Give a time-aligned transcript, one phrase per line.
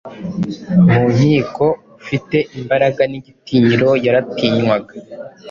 [0.91, 1.65] Mu nkiko
[1.99, 4.93] ufite imbaraga n‟igitinyiro yaratinywaga,